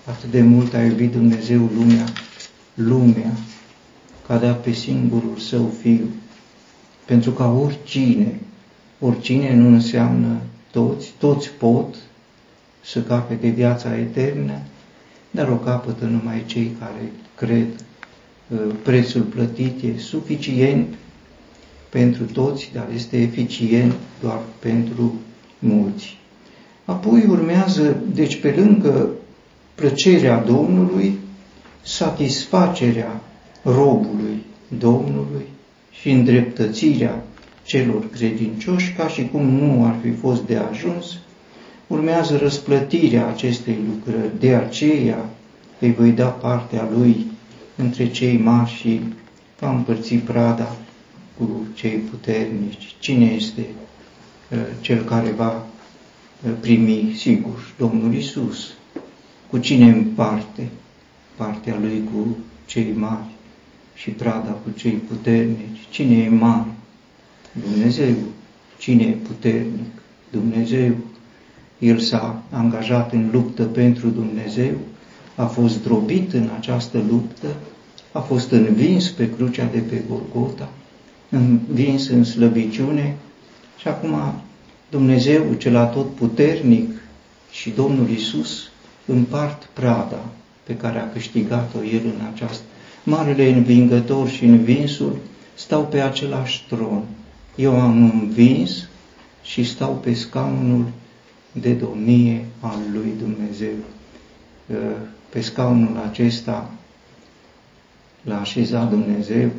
Atât 0.05 0.31
de 0.31 0.43
mult 0.43 0.75
a 0.75 0.83
iubit 0.83 1.13
Dumnezeu 1.13 1.71
lumea, 1.75 2.05
lumea, 2.75 3.33
că 4.27 4.33
a 4.33 4.39
dat 4.39 4.63
pe 4.63 4.73
singurul 4.73 5.37
său 5.39 5.75
fiu, 5.81 6.09
pentru 7.05 7.31
ca 7.31 7.53
oricine, 7.53 8.41
oricine 8.99 9.55
nu 9.55 9.69
înseamnă 9.69 10.41
toți, 10.71 11.13
toți 11.19 11.51
pot 11.51 11.95
să 12.85 13.01
capete 13.03 13.49
viața 13.49 13.97
eternă, 13.97 14.59
dar 15.31 15.49
o 15.49 15.57
capătă 15.57 16.05
numai 16.05 16.45
cei 16.47 16.77
care 16.79 17.13
cred. 17.35 17.67
Uh, 18.49 18.59
prețul 18.83 19.23
plătit 19.23 19.83
e 19.83 19.99
suficient 19.99 20.95
pentru 21.91 22.25
toți, 22.25 22.71
dar 22.73 22.89
este 22.95 23.17
eficient 23.17 23.95
doar 24.21 24.39
pentru 24.59 25.15
mulți. 25.59 26.19
Apoi 26.85 27.25
urmează, 27.29 27.97
deci 28.15 28.41
pe 28.41 28.55
lângă 28.57 29.09
plăcerea 29.75 30.39
Domnului, 30.39 31.19
satisfacerea 31.83 33.21
robului 33.63 34.43
Domnului 34.79 35.45
și 35.91 36.11
îndreptățirea 36.11 37.25
celor 37.63 38.11
credincioși, 38.11 38.93
ca 38.93 39.09
și 39.09 39.29
cum 39.33 39.47
nu 39.47 39.85
ar 39.85 39.95
fi 40.03 40.11
fost 40.11 40.43
de 40.43 40.57
ajuns, 40.57 41.19
urmează 41.87 42.37
răsplătirea 42.37 43.27
acestei 43.27 43.79
lucrări. 43.89 44.39
De 44.39 44.55
aceea 44.55 45.29
îi 45.79 45.93
voi 45.93 46.11
da 46.11 46.27
partea 46.27 46.89
lui 46.97 47.27
între 47.77 48.11
cei 48.11 48.37
mari 48.37 48.71
și 48.71 49.01
va 49.59 49.71
împărți 49.71 50.15
prada 50.15 50.77
cu 51.39 51.67
cei 51.75 51.97
puternici. 51.97 52.95
Cine 52.99 53.25
este 53.25 53.67
uh, 54.51 54.59
cel 54.81 55.03
care 55.03 55.31
va 55.31 55.53
uh, 55.53 56.53
primi, 56.61 57.15
sigur, 57.17 57.73
Domnul 57.79 58.15
Isus? 58.15 58.73
Cu 59.51 59.59
cine 59.59 59.85
împarte 59.85 60.69
partea 61.37 61.79
lui 61.81 62.03
cu 62.13 62.37
cei 62.67 62.93
mari 62.97 63.31
și 63.95 64.11
prada 64.11 64.51
cu 64.51 64.71
cei 64.77 64.93
puternici? 64.93 65.87
Cine 65.91 66.17
e 66.17 66.29
mare? 66.29 66.75
Dumnezeu. 67.69 68.15
Cine 68.79 69.03
e 69.03 69.13
puternic? 69.13 69.91
Dumnezeu. 70.31 70.95
El 71.79 71.99
s-a 71.99 72.43
angajat 72.51 73.13
în 73.13 73.29
luptă 73.33 73.63
pentru 73.63 74.09
Dumnezeu, 74.09 74.75
a 75.35 75.45
fost 75.45 75.83
drobit 75.83 76.33
în 76.33 76.49
această 76.57 76.99
luptă, 77.11 77.47
a 78.13 78.21
fost 78.21 78.51
învins 78.51 79.09
pe 79.09 79.31
crucea 79.31 79.69
de 79.73 79.79
pe 79.79 80.03
Golgota, 80.09 80.69
învins 81.31 82.09
în 82.09 82.25
slăbiciune 82.25 83.17
și 83.79 83.89
acum 83.89 84.43
Dumnezeu, 84.91 85.55
cel 85.59 85.77
atot 85.77 86.15
puternic 86.15 86.91
și 87.51 87.71
Domnul 87.71 88.09
Isus 88.09 88.71
împart 89.07 89.69
prada 89.73 90.25
pe 90.63 90.77
care 90.77 90.99
a 90.99 91.13
câștigat-o 91.13 91.85
El 91.85 92.01
în 92.05 92.27
această 92.33 92.63
marele 93.03 93.49
învingător 93.49 94.29
și 94.29 94.45
învinsul 94.45 95.17
stau 95.55 95.87
pe 95.87 96.01
același 96.01 96.65
tron. 96.69 97.03
Eu 97.57 97.81
am 97.81 98.21
învins 98.21 98.89
și 99.43 99.65
stau 99.65 99.93
pe 99.93 100.15
scaunul 100.15 100.85
de 101.53 101.73
domnie 101.73 102.45
al 102.61 102.79
lui 102.93 103.13
Dumnezeu. 103.19 103.75
Pe 105.29 105.41
scaunul 105.41 105.97
acesta 106.11 106.71
l-a 108.23 108.41
așezat 108.41 108.89
Dumnezeu 108.89 109.51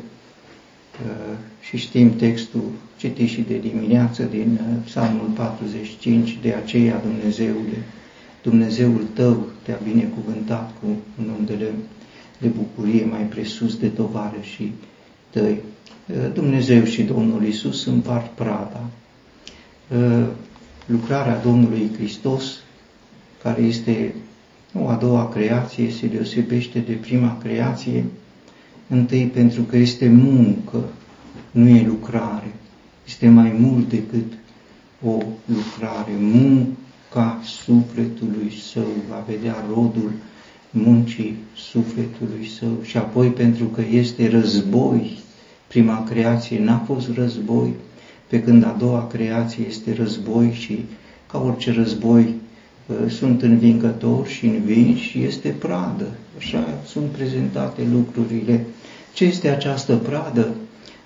și 1.62 1.76
știm 1.76 2.16
textul 2.16 2.70
citit 2.96 3.28
și 3.28 3.40
de 3.40 3.58
dimineață 3.58 4.22
din 4.22 4.60
uh, 4.60 4.76
Psalmul 4.84 5.26
45, 5.34 6.38
de 6.42 6.52
aceea 6.52 7.02
Dumnezeule, 7.06 7.82
Dumnezeul 8.42 9.06
tău 9.14 9.46
te-a 9.62 9.78
binecuvântat 9.84 10.70
cu 10.80 10.86
undele 11.38 11.70
de 12.38 12.48
bucurie 12.48 13.04
mai 13.04 13.22
presus 13.22 13.76
de 13.76 13.90
și 14.40 14.72
tăi. 15.30 15.58
Uh, 16.08 16.32
Dumnezeu 16.34 16.84
și 16.84 17.02
Domnul 17.02 17.44
Isus 17.44 17.86
împart 17.86 18.30
prada. 18.30 18.90
Uh, 19.88 20.26
lucrarea 20.86 21.40
Domnului 21.40 21.90
Hristos, 21.96 22.58
care 23.42 23.62
este 23.62 24.14
o 24.74 24.88
a 24.88 24.94
doua 24.94 25.28
creație, 25.28 25.90
se 25.90 26.06
deosebește 26.06 26.78
de 26.78 26.92
prima 26.92 27.38
creație, 27.42 28.04
Întâi 28.92 29.24
pentru 29.34 29.62
că 29.62 29.76
este 29.76 30.08
muncă, 30.08 30.84
nu 31.50 31.68
e 31.68 31.86
lucrare. 31.86 32.52
Este 33.06 33.28
mai 33.28 33.56
mult 33.58 33.88
decât 33.88 34.32
o 35.04 35.18
lucrare. 35.44 36.12
Munca 36.20 37.40
sufletului 37.44 38.52
său 38.72 38.88
va 39.08 39.24
vedea 39.28 39.64
rodul 39.68 40.12
muncii 40.70 41.36
sufletului 41.56 42.48
său 42.58 42.78
și 42.82 42.96
apoi 42.96 43.28
pentru 43.28 43.64
că 43.64 43.82
este 43.90 44.28
război. 44.28 45.18
Prima 45.66 46.04
creație 46.04 46.58
n-a 46.58 46.78
fost 46.78 47.08
război, 47.14 47.72
pe 48.26 48.42
când 48.42 48.64
a 48.64 48.76
doua 48.78 49.06
creație 49.06 49.64
este 49.68 49.94
război 49.94 50.52
și 50.52 50.84
ca 51.30 51.42
orice 51.42 51.72
război 51.72 52.34
ă, 53.04 53.08
sunt 53.08 53.42
învingători 53.42 54.28
și 54.28 54.46
învinși 54.46 55.08
și 55.08 55.22
este 55.22 55.48
pradă. 55.48 56.06
Așa 56.36 56.78
sunt 56.86 57.06
prezentate 57.06 57.82
lucrurile 57.92 58.66
ce 59.12 59.24
este 59.24 59.48
această 59.48 59.96
pradă? 59.96 60.54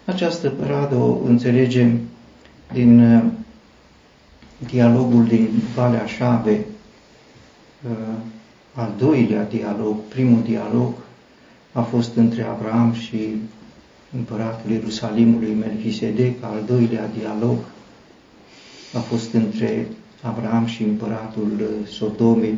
Această 0.06 0.48
pradă 0.50 0.94
o 0.94 1.18
înțelegem 1.24 2.00
din 2.72 3.00
uh, 3.14 3.22
dialogul 4.70 5.24
din 5.24 5.48
Valea 5.74 6.06
Șave, 6.06 6.64
uh, 7.90 8.14
al 8.74 8.92
doilea 8.98 9.44
dialog, 9.44 9.96
primul 10.08 10.42
dialog 10.42 10.92
a 11.72 11.80
fost 11.82 12.16
între 12.16 12.42
Abraham 12.42 12.92
și 12.92 13.16
împăratul 14.16 14.70
Ierusalimului 14.70 15.54
Melchisedec, 15.54 16.42
al 16.44 16.62
doilea 16.66 17.10
dialog 17.18 17.56
a 18.94 18.98
fost 18.98 19.32
între 19.32 19.86
Abraham 20.22 20.66
și 20.66 20.82
împăratul 20.82 21.50
uh, 21.60 21.88
Sodomei. 21.88 22.54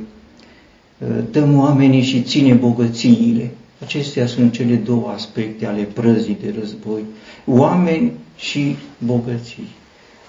Dăm 1.30 1.58
oamenii 1.58 2.02
și 2.02 2.22
ține 2.22 2.54
bogățiile. 2.54 3.50
Acestea 3.82 4.26
sunt 4.26 4.52
cele 4.52 4.74
două 4.74 5.08
aspecte 5.08 5.66
ale 5.66 5.82
prăzii 5.82 6.38
de 6.42 6.54
război, 6.58 7.02
oameni 7.46 8.12
și 8.36 8.76
bogății. 8.98 9.68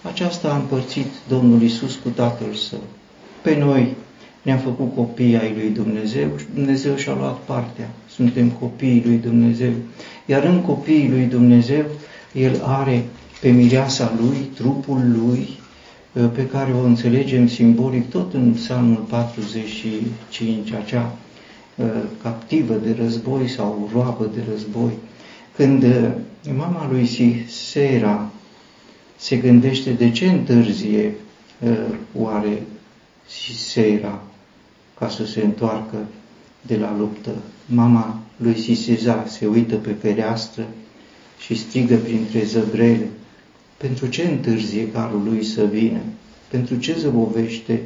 Aceasta 0.02 0.52
a 0.52 0.56
împărțit 0.56 1.08
Domnul 1.28 1.62
Isus 1.62 1.96
cu 1.96 2.10
Tatăl 2.10 2.54
Său. 2.54 2.84
Pe 3.42 3.58
noi 3.58 3.96
ne-am 4.42 4.58
făcut 4.58 4.96
copii 4.96 5.38
ai 5.38 5.54
lui 5.54 5.70
Dumnezeu 5.70 6.28
și 6.38 6.46
Dumnezeu 6.54 6.96
și-a 6.96 7.14
luat 7.14 7.38
partea. 7.38 7.90
Suntem 8.10 8.50
copiii 8.50 9.04
lui 9.06 9.18
Dumnezeu. 9.18 9.72
Iar 10.26 10.44
în 10.44 10.62
copiii 10.62 11.10
lui 11.10 11.24
Dumnezeu, 11.24 11.86
El 12.34 12.62
are 12.64 13.06
pe 13.42 13.50
mireasa 13.50 14.14
Lui, 14.20 14.38
trupul 14.56 15.02
Lui, 15.16 15.50
pe 16.34 16.48
care 16.48 16.72
o 16.72 16.84
înțelegem 16.84 17.48
simbolic 17.48 18.10
tot 18.10 18.34
în 18.34 18.54
Psalmul 18.54 19.06
45, 19.10 20.72
acea 20.72 21.14
Uh, 21.29 21.29
captivă 22.22 22.74
de 22.74 22.96
război 23.02 23.48
sau 23.48 23.90
roabă 23.94 24.30
de 24.34 24.44
război. 24.52 24.92
Când 25.56 25.84
uh, 25.84 26.12
mama 26.56 26.88
lui 26.92 27.06
Sisera 27.06 28.30
se 29.18 29.36
gândește 29.38 29.92
de 29.92 30.12
ce 30.12 30.30
întârzie 30.30 31.16
uh, 31.60 31.78
oare 32.14 32.64
Sisera 33.28 34.22
ca 34.98 35.10
să 35.10 35.26
se 35.26 35.44
întoarcă 35.44 35.98
de 36.62 36.78
la 36.78 36.96
luptă. 36.98 37.32
Mama 37.66 38.20
lui 38.38 38.60
Siseza 38.60 39.26
se 39.28 39.46
uită 39.46 39.76
pe 39.76 39.92
fereastră 39.92 40.68
și 41.40 41.56
strigă 41.56 41.96
printre 41.96 42.44
zăbrele. 42.44 43.08
Pentru 43.78 44.08
ce 44.08 44.28
întârzie 44.28 44.92
carul 44.92 45.24
lui 45.24 45.44
să 45.44 45.66
vină? 45.66 46.00
Pentru 46.48 46.76
ce 46.76 46.96
zăbovește 47.00 47.82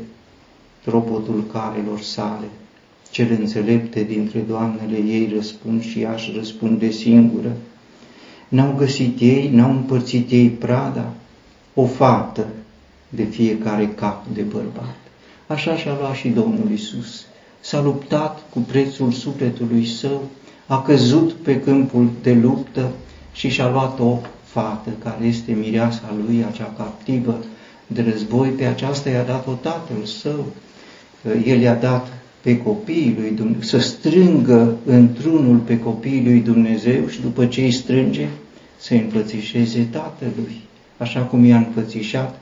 tropotul 0.84 1.43
carelor 1.51 2.01
sale? 2.01 2.45
Cele 3.13 3.38
înțelepte 3.39 4.04
dintre 4.04 4.39
doamnele 4.39 4.97
ei 4.97 5.32
răspund 5.36 5.84
și 5.84 6.02
ea 6.02 6.13
își 6.13 6.34
răspunde 6.36 6.89
singură. 6.89 7.52
N-au 8.47 8.73
găsit 8.78 9.19
ei, 9.19 9.49
n-au 9.49 9.69
împărțit 9.69 10.32
ei 10.32 10.49
prada, 10.49 11.13
o 11.73 11.86
fată 11.86 12.47
de 13.10 13.23
fiecare 13.23 13.88
cap 13.88 14.26
de 14.34 14.41
bărbat. 14.41 14.95
Așa 15.47 15.76
și-a 15.76 15.97
luat 15.99 16.15
și 16.15 16.28
Domnul 16.28 16.71
Isus. 16.71 17.26
S-a 17.60 17.82
luptat 17.82 18.41
cu 18.49 18.60
prețul 18.60 19.12
sufletului 19.12 19.86
său, 19.86 20.23
a 20.67 20.82
căzut 20.82 21.32
pe 21.32 21.60
câmpul 21.60 22.10
de 22.21 22.34
luptă 22.34 22.91
și 23.34 23.49
și-a 23.49 23.69
luat 23.69 23.99
o 23.99 24.19
fată 24.43 24.89
care 25.04 25.26
este 25.26 25.52
mireasa 25.52 26.15
lui, 26.26 26.45
acea 26.52 26.73
captivă 26.78 27.43
de 27.88 28.02
război. 28.12 28.49
Pe 28.49 28.65
aceasta 28.65 29.10
i-a 29.10 29.23
dat-o 29.23 29.52
tatăl 29.52 30.06
său. 30.06 30.45
El 31.45 31.62
i-a 31.62 31.76
dat 31.76 32.12
pe 32.43 32.58
copiii 32.58 33.15
lui 33.19 33.32
Dumnezeu, 33.32 33.62
să 33.62 33.77
strângă 33.77 34.77
într-unul 34.86 35.58
pe 35.58 35.79
copiii 35.79 36.23
lui 36.23 36.39
Dumnezeu 36.39 37.08
și 37.08 37.21
după 37.21 37.45
ce 37.45 37.62
îi 37.62 37.71
strânge, 37.71 38.27
să 38.77 38.93
împățișeze 38.93 39.88
tatălui, 39.91 40.62
așa 40.97 41.19
cum 41.19 41.45
i-a 41.45 41.58
înfățișat 41.58 42.39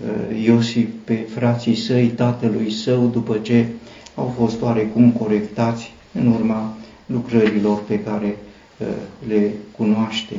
uh, 0.00 0.44
Iosif 0.44 0.88
pe 1.04 1.14
frații 1.14 1.74
săi, 1.74 2.06
tatălui 2.06 2.70
său, 2.70 3.06
după 3.06 3.38
ce 3.42 3.66
au 4.14 4.34
fost 4.38 4.62
oarecum 4.62 5.10
corectați 5.10 5.92
în 6.12 6.26
urma 6.26 6.76
lucrărilor 7.06 7.82
pe 7.82 8.00
care 8.00 8.36
uh, 8.78 8.86
le 9.28 9.50
cunoaștem. 9.76 10.38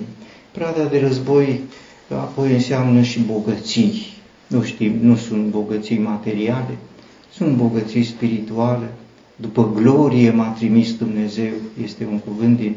Prada 0.51 0.83
de 0.83 0.99
război 0.99 1.59
apoi 2.15 2.53
înseamnă 2.53 3.01
și 3.01 3.19
bogății. 3.19 4.05
Nu 4.47 4.63
știm, 4.63 4.93
nu 5.01 5.15
sunt 5.15 5.45
bogății 5.45 5.97
materiale, 5.97 6.77
sunt 7.39 7.55
bogății 7.55 8.03
spirituale. 8.03 8.91
După 9.35 9.71
glorie 9.75 10.31
m-a 10.31 10.47
trimis 10.47 10.97
Dumnezeu, 10.97 11.53
este 11.83 12.05
un 12.11 12.19
cuvânt 12.19 12.57
din 12.57 12.75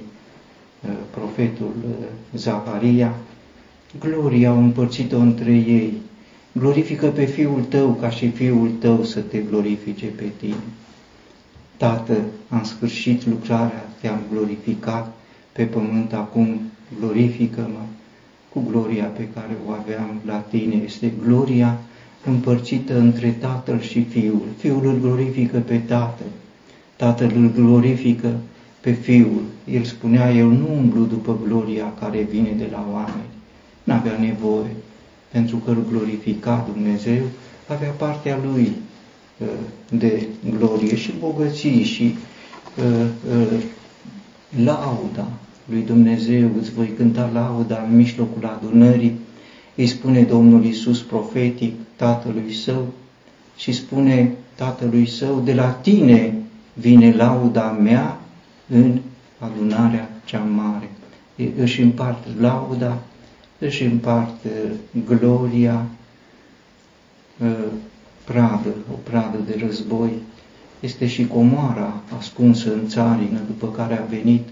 uh, 0.80 0.90
profetul 1.10 1.72
uh, 1.88 1.94
Zaharia. 2.34 3.14
Gloria 3.98 4.50
au 4.50 4.58
împărțit-o 4.58 5.16
între 5.16 5.52
ei. 5.52 5.92
Glorifică 6.52 7.06
pe 7.06 7.24
Fiul 7.24 7.60
tău 7.68 7.92
ca 8.00 8.10
și 8.10 8.30
Fiul 8.30 8.70
tău 8.78 9.04
să 9.04 9.20
te 9.20 9.38
glorifice 9.38 10.06
pe 10.06 10.30
tine. 10.36 10.64
Tată, 11.76 12.16
am 12.48 12.64
sfârșit 12.64 13.26
lucrarea, 13.26 13.88
te-am 14.00 14.20
glorificat 14.32 15.16
pe 15.52 15.64
pământ, 15.64 16.12
acum 16.12 16.60
glorifică-mă 16.98 17.84
cu 18.48 18.62
gloria 18.70 19.04
pe 19.04 19.28
care 19.34 19.56
o 19.66 19.70
aveam 19.70 20.20
la 20.26 20.36
tine. 20.36 20.74
Este 20.84 21.12
gloria 21.24 21.78
împărțită 22.24 22.98
între 22.98 23.36
Tatăl 23.40 23.80
și 23.80 24.02
Fiul. 24.02 24.42
Fiul 24.56 24.86
îl 24.86 25.00
glorifică 25.00 25.58
pe 25.58 25.76
Tatăl, 25.76 26.26
Tatăl 26.96 27.32
îl 27.36 27.50
glorifică 27.54 28.34
pe 28.80 28.92
Fiul. 28.92 29.42
El 29.70 29.82
spunea, 29.82 30.32
eu 30.32 30.48
nu 30.48 30.68
umblu 30.76 31.04
după 31.04 31.38
gloria 31.46 31.92
care 32.00 32.26
vine 32.30 32.50
de 32.58 32.68
la 32.70 32.86
oameni. 32.92 33.30
N-avea 33.84 34.18
nevoie, 34.20 34.76
pentru 35.30 35.56
că 35.56 35.70
îl 35.70 35.84
glorifica 35.90 36.68
Dumnezeu, 36.72 37.22
avea 37.66 37.90
partea 37.90 38.38
lui 38.44 38.72
uh, 39.38 39.46
de 39.90 40.26
glorie 40.58 40.96
și 40.96 41.12
bogății 41.18 41.82
și 41.82 42.14
uh, 42.78 43.06
uh, 43.30 43.62
lauda 44.64 45.28
lui 45.64 45.82
Dumnezeu, 45.82 46.50
îți 46.60 46.72
voi 46.72 46.92
cânta 46.96 47.30
lauda 47.32 47.86
în 47.88 47.96
mijlocul 47.96 48.46
adunării, 48.58 49.18
îi 49.74 49.86
spune 49.86 50.22
Domnul 50.22 50.64
Iisus 50.64 51.02
profetic 51.02 51.74
tatălui 51.96 52.52
său 52.52 52.86
și 53.56 53.72
spune 53.72 54.32
tatălui 54.54 55.06
său, 55.06 55.40
de 55.40 55.54
la 55.54 55.70
tine 55.70 56.34
vine 56.74 57.12
lauda 57.12 57.70
mea 57.70 58.18
în 58.68 58.98
adunarea 59.38 60.10
cea 60.24 60.38
mare. 60.42 60.90
Își 61.56 61.82
împart 61.82 62.26
lauda, 62.40 62.98
își 63.58 63.84
împart 63.84 64.46
gloria, 65.06 65.86
pradă, 68.24 68.74
o 68.92 68.96
pradă 69.02 69.38
de 69.46 69.64
război. 69.66 70.12
Este 70.80 71.06
și 71.06 71.26
comoara 71.26 72.00
ascunsă 72.18 72.72
în 72.72 72.88
țarină, 72.88 73.38
după 73.46 73.66
care 73.66 73.98
a 73.98 74.04
venit, 74.04 74.48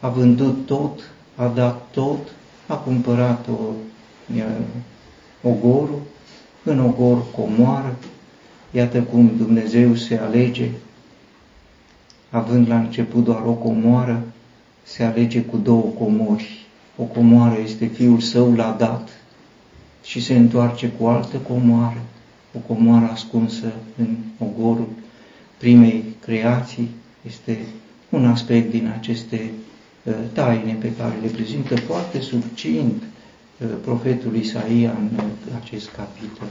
a 0.00 0.08
vândut 0.08 0.66
tot, 0.66 1.00
a 1.34 1.46
dat 1.46 1.88
tot, 1.90 2.18
a 2.66 2.74
cumpărat 2.74 3.48
o 3.48 3.72
ogorul, 5.42 6.00
în 6.62 6.80
ogor 6.80 7.24
comoară, 7.30 7.96
iată 8.70 9.02
cum 9.02 9.30
Dumnezeu 9.36 9.94
se 9.94 10.16
alege, 10.16 10.68
având 12.30 12.68
la 12.68 12.78
început 12.78 13.24
doar 13.24 13.42
o 13.46 13.52
comoară, 13.52 14.22
se 14.82 15.02
alege 15.02 15.42
cu 15.42 15.56
două 15.56 15.92
comori. 15.98 16.66
O 16.96 17.02
comoară 17.02 17.60
este 17.62 17.86
Fiul 17.86 18.20
Său 18.20 18.54
l-a 18.54 18.76
dat 18.78 19.08
și 20.02 20.20
se 20.20 20.34
întoarce 20.36 20.88
cu 20.88 21.06
altă 21.06 21.36
comoară, 21.36 22.02
o 22.54 22.58
comoară 22.58 23.08
ascunsă 23.12 23.72
în 23.98 24.16
ogorul 24.38 24.88
primei 25.58 26.04
creații, 26.20 26.88
este 27.26 27.58
un 28.08 28.26
aspect 28.26 28.70
din 28.70 28.92
aceste 28.98 29.50
uh, 30.02 30.14
taine 30.32 30.76
pe 30.80 30.92
care 30.92 31.14
le 31.22 31.28
prezintă 31.28 31.76
foarte 31.76 32.20
succint 32.20 33.02
profetul 33.66 34.34
Isaia 34.36 34.90
în 34.90 35.10
acest 35.62 35.90
capitol. 35.90 36.46